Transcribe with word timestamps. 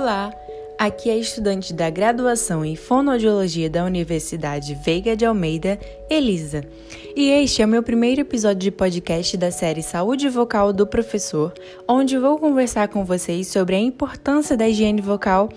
Olá, 0.00 0.32
aqui 0.78 1.10
é 1.10 1.18
estudante 1.18 1.74
da 1.74 1.90
graduação 1.90 2.64
em 2.64 2.74
Fonoaudiologia 2.74 3.68
da 3.68 3.84
Universidade 3.84 4.74
Veiga 4.82 5.14
de 5.14 5.26
Almeida, 5.26 5.78
Elisa. 6.08 6.64
E 7.14 7.28
este 7.28 7.60
é 7.60 7.66
o 7.66 7.68
meu 7.68 7.82
primeiro 7.82 8.22
episódio 8.22 8.60
de 8.60 8.70
podcast 8.70 9.36
da 9.36 9.50
série 9.50 9.82
Saúde 9.82 10.26
Vocal 10.30 10.72
do 10.72 10.86
Professor, 10.86 11.52
onde 11.86 12.16
vou 12.16 12.38
conversar 12.38 12.88
com 12.88 13.04
vocês 13.04 13.48
sobre 13.48 13.76
a 13.76 13.78
importância 13.78 14.56
da 14.56 14.66
higiene 14.66 15.02
vocal 15.02 15.50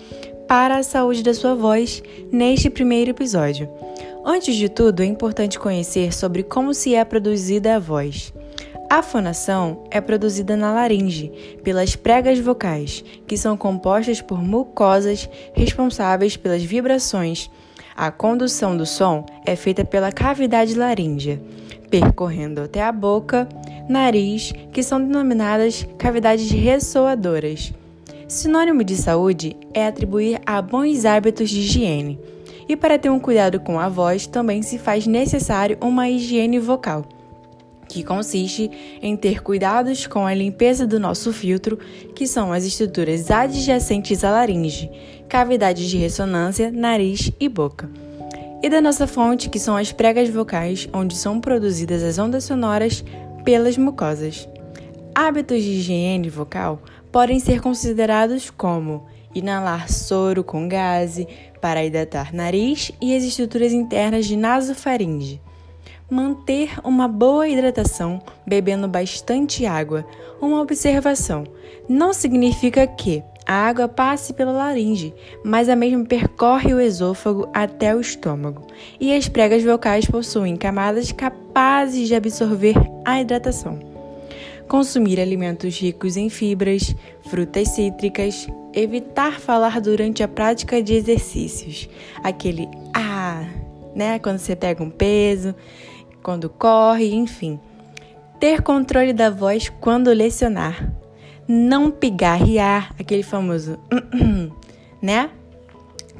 para 0.46 0.76
a 0.76 0.82
saúde 0.82 1.22
da 1.22 1.32
sua 1.32 1.54
voz 1.54 2.02
neste 2.30 2.68
primeiro 2.68 3.12
episódio. 3.12 3.66
Antes 4.26 4.56
de 4.56 4.68
tudo, 4.68 5.02
é 5.02 5.06
importante 5.06 5.58
conhecer 5.58 6.12
sobre 6.12 6.42
como 6.42 6.74
se 6.74 6.94
é 6.94 7.02
produzida 7.02 7.76
a 7.76 7.78
voz. 7.78 8.30
A 8.88 9.02
fonação 9.02 9.84
é 9.90 10.00
produzida 10.00 10.56
na 10.56 10.72
laringe, 10.72 11.32
pelas 11.64 11.96
pregas 11.96 12.38
vocais, 12.38 13.02
que 13.26 13.36
são 13.36 13.56
compostas 13.56 14.20
por 14.20 14.42
mucosas 14.42 15.28
responsáveis 15.52 16.36
pelas 16.36 16.62
vibrações. 16.62 17.50
A 17.96 18.10
condução 18.10 18.76
do 18.76 18.84
som 18.84 19.24
é 19.46 19.56
feita 19.56 19.84
pela 19.84 20.12
cavidade 20.12 20.74
laríngea, 20.74 21.40
percorrendo 21.90 22.60
até 22.60 22.82
a 22.82 22.92
boca, 22.92 23.48
nariz, 23.88 24.52
que 24.72 24.82
são 24.82 25.00
denominadas 25.00 25.86
cavidades 25.98 26.50
ressoadoras. 26.50 27.72
Sinônimo 28.28 28.84
de 28.84 28.96
saúde 28.96 29.56
é 29.72 29.86
atribuir 29.86 30.40
a 30.44 30.60
bons 30.60 31.04
hábitos 31.04 31.50
de 31.50 31.60
higiene. 31.60 32.18
E 32.68 32.76
para 32.76 32.98
ter 32.98 33.10
um 33.10 33.20
cuidado 33.20 33.60
com 33.60 33.78
a 33.78 33.88
voz, 33.88 34.26
também 34.26 34.62
se 34.62 34.78
faz 34.78 35.06
necessário 35.06 35.76
uma 35.80 36.08
higiene 36.08 36.58
vocal 36.58 37.04
que 37.88 38.02
consiste 38.02 38.70
em 39.02 39.16
ter 39.16 39.42
cuidados 39.42 40.06
com 40.06 40.26
a 40.26 40.34
limpeza 40.34 40.86
do 40.86 40.98
nosso 40.98 41.32
filtro, 41.32 41.78
que 42.14 42.26
são 42.26 42.52
as 42.52 42.64
estruturas 42.64 43.30
adjacentes 43.30 44.24
à 44.24 44.30
laringe, 44.30 44.90
cavidades 45.28 45.88
de 45.88 45.96
ressonância, 45.96 46.70
nariz 46.70 47.30
e 47.38 47.48
boca. 47.48 47.88
E 48.62 48.68
da 48.68 48.80
nossa 48.80 49.06
fonte, 49.06 49.50
que 49.50 49.58
são 49.58 49.76
as 49.76 49.92
pregas 49.92 50.28
vocais, 50.28 50.88
onde 50.92 51.16
são 51.16 51.40
produzidas 51.40 52.02
as 52.02 52.18
ondas 52.18 52.44
sonoras 52.44 53.04
pelas 53.44 53.76
mucosas. 53.76 54.48
Hábitos 55.14 55.62
de 55.62 55.70
higiene 55.70 56.28
vocal 56.28 56.82
podem 57.12 57.38
ser 57.38 57.60
considerados 57.60 58.50
como 58.50 59.06
inalar 59.34 59.90
soro 59.90 60.42
com 60.42 60.66
gase 60.68 61.28
para 61.60 61.84
hidratar 61.84 62.32
nariz 62.32 62.90
e 63.00 63.14
as 63.14 63.22
estruturas 63.22 63.72
internas 63.72 64.26
de 64.26 64.36
nasofaringe 64.36 65.40
manter 66.10 66.78
uma 66.84 67.08
boa 67.08 67.48
hidratação 67.48 68.22
bebendo 68.46 68.86
bastante 68.86 69.66
água. 69.66 70.06
Uma 70.40 70.60
observação: 70.60 71.44
não 71.88 72.12
significa 72.12 72.86
que 72.86 73.22
a 73.46 73.52
água 73.52 73.86
passe 73.86 74.32
pela 74.32 74.52
laringe, 74.52 75.14
mas 75.44 75.68
a 75.68 75.76
mesma 75.76 76.04
percorre 76.04 76.72
o 76.72 76.80
esôfago 76.80 77.48
até 77.52 77.94
o 77.94 78.00
estômago, 78.00 78.66
e 78.98 79.14
as 79.14 79.28
pregas 79.28 79.62
vocais 79.62 80.06
possuem 80.06 80.56
camadas 80.56 81.12
capazes 81.12 82.08
de 82.08 82.14
absorver 82.14 82.74
a 83.04 83.20
hidratação. 83.20 83.78
Consumir 84.66 85.20
alimentos 85.20 85.78
ricos 85.78 86.16
em 86.16 86.30
fibras, 86.30 86.96
frutas 87.28 87.68
cítricas, 87.68 88.48
evitar 88.72 89.38
falar 89.38 89.78
durante 89.78 90.22
a 90.22 90.28
prática 90.28 90.82
de 90.82 90.94
exercícios, 90.94 91.86
aquele 92.22 92.66
ah, 92.94 93.46
né, 93.94 94.18
quando 94.18 94.38
você 94.38 94.56
pega 94.56 94.82
um 94.82 94.90
peso, 94.90 95.54
quando 96.22 96.48
corre, 96.48 97.14
enfim. 97.14 97.60
Ter 98.40 98.62
controle 98.62 99.12
da 99.12 99.30
voz 99.30 99.70
quando 99.80 100.10
lecionar. 100.10 100.92
Não 101.46 101.90
pigarrear, 101.90 102.94
aquele 102.98 103.22
famoso, 103.22 103.78
né? 105.00 105.30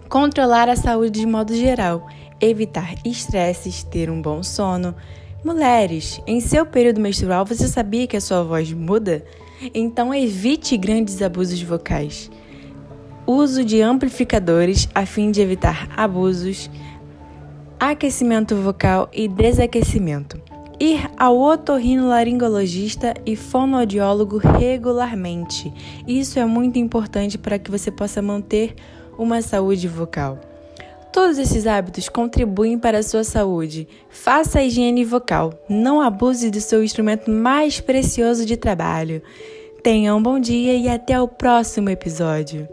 Controlar 0.08 0.68
a 0.68 0.76
saúde 0.76 1.20
de 1.20 1.26
modo 1.26 1.54
geral, 1.54 2.06
evitar 2.40 2.94
estresses, 3.04 3.82
ter 3.82 4.10
um 4.10 4.20
bom 4.20 4.42
sono. 4.42 4.94
Mulheres, 5.42 6.20
em 6.26 6.40
seu 6.40 6.64
período 6.64 7.00
menstrual 7.00 7.44
você 7.44 7.66
sabia 7.68 8.06
que 8.06 8.16
a 8.16 8.20
sua 8.20 8.42
voz 8.42 8.72
muda? 8.72 9.24
Então 9.74 10.14
evite 10.14 10.76
grandes 10.76 11.20
abusos 11.22 11.60
vocais. 11.62 12.30
Uso 13.26 13.64
de 13.64 13.80
amplificadores 13.80 14.88
a 14.94 15.06
fim 15.06 15.30
de 15.30 15.40
evitar 15.40 15.88
abusos 15.96 16.70
aquecimento 17.78 18.56
vocal 18.56 19.08
e 19.12 19.28
desaquecimento. 19.28 20.40
Ir 20.80 21.08
ao 21.16 21.38
otorrinolaringologista 21.38 23.14
e 23.24 23.36
fonoaudiólogo 23.36 24.38
regularmente. 24.38 25.72
Isso 26.06 26.38
é 26.38 26.44
muito 26.44 26.78
importante 26.78 27.38
para 27.38 27.58
que 27.58 27.70
você 27.70 27.90
possa 27.90 28.20
manter 28.20 28.74
uma 29.16 29.40
saúde 29.40 29.86
vocal. 29.86 30.40
Todos 31.12 31.38
esses 31.38 31.64
hábitos 31.64 32.08
contribuem 32.08 32.76
para 32.76 32.98
a 32.98 33.02
sua 33.02 33.22
saúde. 33.22 33.86
Faça 34.10 34.58
a 34.58 34.64
higiene 34.64 35.04
vocal. 35.04 35.52
Não 35.68 36.00
abuse 36.00 36.50
do 36.50 36.60
seu 36.60 36.82
instrumento 36.82 37.30
mais 37.30 37.80
precioso 37.80 38.44
de 38.44 38.56
trabalho. 38.56 39.22
Tenha 39.80 40.12
um 40.12 40.20
bom 40.20 40.40
dia 40.40 40.74
e 40.74 40.88
até 40.88 41.20
o 41.20 41.28
próximo 41.28 41.88
episódio. 41.88 42.66